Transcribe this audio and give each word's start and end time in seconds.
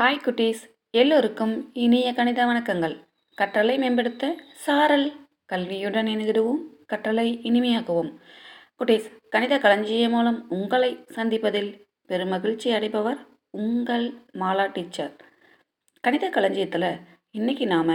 Hi 0.00 0.22
குட்டீஸ். 0.26 0.60
எல்லோருக்கும் 0.90 1.70
இனிய 1.72 2.12
கணித 2.14 2.44
வணக்கங்கள். 2.46 2.94
கற்றலை 3.38 3.74
மேம்படுத்த 3.78 4.30
சாரல் 4.52 5.04
கல்வியுடன் 5.52 6.08
இணைந்திடுவோம். 6.12 6.60
கற்றலை 6.92 7.26
இனிமையாக்குவோம். 7.48 8.08
குட்டீஸ் 8.78 9.08
கணித 9.28 9.58
களஞ்சியம் 9.58 10.10
மூலம் 10.10 10.38
உங்களை 10.48 11.04
சந்திப்பதில் 11.16 11.68
பெருமகிழ்ச்சி 12.08 12.68
அடைபவர் 12.76 13.20
உங்கள் 13.50 14.06
மாலா 14.32 14.66
டீச்சர். 14.72 15.12
கணித 16.00 16.30
களஞ்சியத்தில் 16.30 16.90
இன்றைக்கி 17.38 17.66
நாம் 17.74 17.94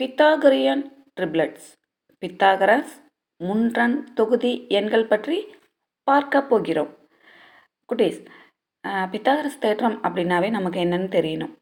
பித்தாகரியன் 0.00 0.84
ட்ரிப்ளட்ஸ் 1.20 1.68
பித்தாகரஸ் 2.22 2.94
முன்றன் 3.40 4.04
தொகுதி 4.14 4.66
எண்கள் 4.68 5.06
பற்றி 5.06 5.38
பார்க்க 6.04 6.42
போகிறோம். 6.42 6.92
குட்டீஸ் 7.88 8.22
பித்தாகரஸ் 8.84 9.62
தேற்றம் 9.64 9.96
அப்படின்னாவே 10.04 10.48
நமக்கு 10.50 10.78
என்னன்னு 10.84 11.08
தெரியணும். 11.16 11.52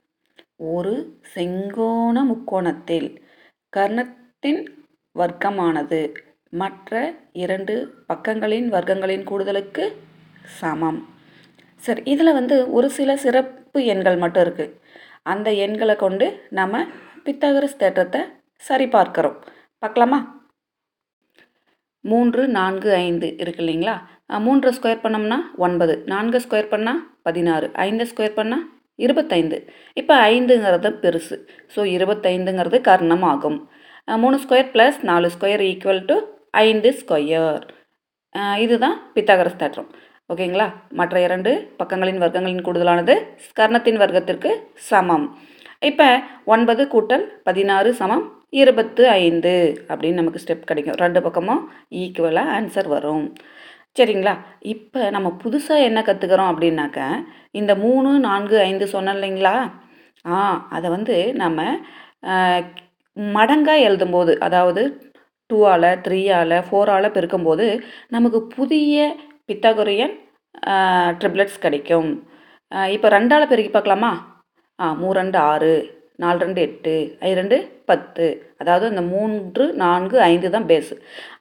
ஒரு 0.74 0.94
செங்கோண 1.34 2.16
முக்கோணத்தில் 2.30 3.08
கர்ணத்தின் 3.72 4.62
வர்க்கமானது 5.16 6.00
மற்ற 6.52 6.92
இரண்டு 7.44 7.74
பக்கங்களின் 8.10 8.68
வர்க்கங்களின் 8.74 9.24
கூடுதலுக்கு 9.30 9.84
சமம். 10.60 11.00
சரி 11.82 12.02
இதில் 12.12 12.36
வந்து 12.38 12.56
ஒரு 12.70 12.88
சில 12.98 13.10
சிறப்பு 13.24 13.80
எண்கள் 13.94 14.19
மட்டும் 14.22 14.44
இருக்குது 14.46 14.74
அந்த 15.33 15.48
எண்களை 15.64 15.96
கொண்டு 15.96 16.27
நம்ம 16.58 16.84
பித்தாகரஸ் 17.27 17.80
தேற்றத்தை 17.83 18.20
சரிபார்க்கிறோம் 18.69 19.38
பார்க்கலாமா? 19.83 20.20
மூன்று 22.05 22.42
நான்கு 22.56 22.91
ஐந்து 23.05 23.28
இருக்கு 23.42 23.62
இல்லைங்களா? 23.62 23.96
மூன்று 24.46 24.70
ஸ்கொயர் 24.76 25.04
பண்ணோம்னா 25.04 25.38
ஒன்பது 25.66 25.94
நான்கு 26.12 26.38
ஸ்கொயர் 26.44 26.72
பண்ணால் 26.72 27.00
பதினாறு 27.28 27.66
ஐந்து 27.86 28.04
ஸ்கொயர் 28.10 28.38
பண்ணால் 28.40 28.64
இருபத்தைந்து. 29.04 29.56
இப்போ 30.00 30.14
ஐந்துங்கிறது 30.32 30.90
பெருசு. 31.04 31.36
ஸோ 31.74 31.80
இருபத்தைந்துங்கிறது 31.96 32.78
கர்ணம் 32.88 33.26
ஆகும் 33.32 33.58
மூணு 34.22 34.36
ஸ்கொயர் 34.44 34.70
ப்ளஸ் 34.74 34.98
நாலு 35.10 35.28
ஸ்கொயர் 35.34 35.62
ஈக்குவல் 35.70 36.02
டு 36.10 36.16
ஐந்து 36.66 36.91
ஸ்கொயர். 37.00 37.64
இதுதான் 38.64 38.96
பித்தாகரஸ் 39.14 39.60
தேற்றம். 39.62 39.91
ஓகேங்களா? 40.33 40.66
மற்ற 40.98 41.16
இரண்டு 41.27 41.50
பக்கங்களின் 41.80 42.22
வர்க்கங்களின் 42.22 42.64
கூடுதலானது 42.68 43.14
கர்ணத்தின் 43.58 44.00
வர்க்கத்திற்கு 44.02 44.50
சமம். 44.88 45.27
இப்போ 45.90 46.08
ஒன்பது 46.55 46.83
கூட்டல் 46.94 47.24
பதினாறு 47.48 47.90
சமம் 48.00 48.24
இருபத்து 48.62 49.02
ஐந்து 49.22 49.52
அப்படின்னு 49.90 50.20
நமக்கு 50.20 50.42
ஸ்டெப் 50.44 50.68
கிடைக்கும். 50.70 50.98
ரெண்டு 51.05 51.20
பக்கமும் 51.27 51.62
ஈக்குவலாக 52.02 52.55
ஆன்சர் 52.58 52.88
வரும். 52.96 53.27
சரிங்களா? 53.97 54.34
இப்போ 54.72 55.00
நம்ம 55.14 55.28
புதுசாக 55.42 55.86
என்ன 55.89 55.98
கற்றுக்கிறோம் 56.08 56.50
அப்படின்னாக்க 56.52 56.98
இந்த 57.61 57.72
மூணு 57.84 58.11
நான்கு 58.28 58.56
ஐந்து 58.69 58.86
சொன்னோம் 58.94 59.16
இல்லைங்களா? 59.19 59.55
ஆ 60.25 60.39
அதை 60.77 60.89
வந்து 60.97 61.16
நம்ம 61.42 61.61
மடங்காக 63.17 63.84
எழுதும்போது 63.89 64.33
அதாவது 64.47 64.83
டூவால் 65.50 65.91
த்ரீயால் 66.06 66.56
ஃபோரால் 66.69 67.14
பெருக்கும்போது 67.17 67.67
நமக்கு 68.14 68.39
புதிய 68.56 68.97
பித்தாகுரியன் 69.48 70.14
ட்ரிப்ளட்ஸ் 71.20 71.58
கிடைக்கும். 71.64 72.08
இப்போ 72.97 73.08
ரெண்டால் 73.17 73.50
பெருக்கி 73.50 73.70
பார்க்கலாமா? 73.72 74.12
ஆ 74.78 74.86
மூ 75.00 75.08
ரெண்டு 75.20 75.39
ஆறு. 75.52 75.74
நாலு 76.22 76.39
ரெண்டு 76.45 76.61
எட்டு 76.67 76.95
ஐ 77.28 77.31
ரெண்டு 77.39 77.56
பத்து. 77.91 78.27
அதாவது 78.61 78.86
இந்த 78.92 79.03
மூன்று 79.14 79.64
நான்கு 79.83 80.17
ஐந்து 80.31 80.48
தான் 80.55 80.69
பேஸு 80.70 80.95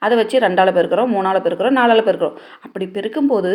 அதை 0.06 0.16
வச்சு 0.22 0.44
ரெண்டால் 0.46 0.76
பெருக்கிறோம் 0.78 1.14
மூணால் 1.16 1.44
பெருக்கிறோம் 1.46 1.78
நாலால் 1.80 2.08
பெருக்கிறோம். 2.08 2.40
அப்படி 2.66 2.88
பெருக்கும்போது 2.98 3.52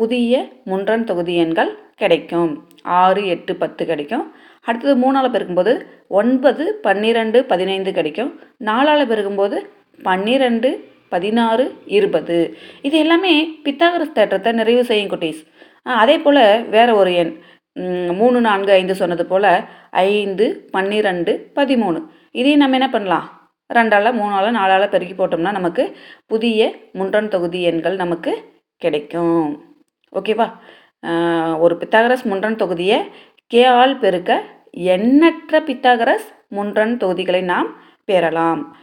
புதிய 0.00 0.42
முன்றன் 0.70 1.06
தொகுதி 1.10 1.36
எண்கள் 1.44 1.72
கிடைக்கும். 2.02 2.52
ஆறு 3.02 3.22
எட்டு 3.34 3.52
பத்து 3.62 3.82
கிடைக்கும். 3.90 4.24
அடுத்தது 4.66 4.94
மூணால் 5.04 5.32
பெருக்கும்போது 5.34 5.72
ஒன்பது 6.20 6.64
பன்னிரெண்டு 6.86 7.38
பதினைந்து 7.52 7.90
கிடைக்கும். 7.98 8.32
நாலால் 8.70 9.10
பெருக்கும்போது 9.12 9.58
பன்னிரெண்டு 10.08 10.70
பதினாறு 11.14 11.64
இருபது. 11.96 12.38
இது 12.86 12.96
எல்லாமே 13.04 13.32
பித்தாகரஸ் 13.64 14.16
தேட்டத்தை 14.16 14.52
நிறைவு 14.60 14.84
செய்யும் 14.90 15.10
குட்டீஸ். 15.12 15.42
அதே 16.02 16.16
போல் 16.24 16.44
வேறு 16.74 16.92
ஒரு 17.00 17.10
எண். 17.22 17.32
மூணு 18.12 18.40
நான்கு 18.40 18.72
ஐந்து 18.72 18.94
சொன்னது 18.94 19.26
போல் 19.26 19.48
ஐந்து 19.90 20.68
பன்னிரெண்டு 20.70 21.32
பதிமூணு. 21.54 22.00
இதையும் 22.30 22.60
நம்ம 22.60 22.76
என்ன 22.76 22.90
பண்ணலாம்? 22.90 23.26
ரெண்டால் 23.74 24.18
மூணால் 24.20 24.50
நாலால் 24.50 24.88
பெருக்கி 24.88 25.14
போட்டோம்னா 25.14 25.52
நமக்கு 25.58 25.96
புதிய 26.26 26.70
முன்றன் 26.92 27.28
தொகுதி 27.28 27.62
எண்கள் 27.62 27.96
நமக்கு 27.96 28.32
கிடைக்கும். 28.76 29.64
ஓகேவா? 30.12 30.46
ஒரு 31.58 31.74
பித்தாகரஸ் 31.80 32.24
முன்றன் 32.24 32.60
தொகுதியை 32.62 32.98
கே 33.46 33.64
ஆல் 33.64 33.98
பெருக்க 33.98 34.42
எண்ணற்ற 34.70 35.60
பித்தாகரஸ் 35.60 36.28
முன்றன் 36.48 36.96
தொகுதிகளை 36.96 37.42
நாம் 37.42 37.68
பெறலாம். 38.04 38.76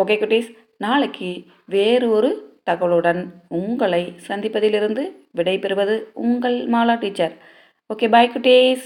ஓகே 0.00 0.14
குட்டீஸ். 0.20 0.50
நாளைக்கு 0.78 1.44
வேறொரு 1.64 2.30
தகவலுடன் 2.70 3.26
உங்களை 3.48 4.14
சந்திப்பதிலிருந்து 4.28 5.02
விடைபெறுவது 5.36 6.02
உங்கள் 6.12 6.68
மாலா 6.68 6.98
டீச்சர். 6.98 7.54
ஓகே 7.90 8.06
பாய் 8.08 8.30
குட்டீஸ் 8.32 8.84